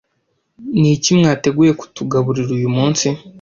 [0.79, 3.07] Niki mwateguye kutugaburira uyu munsi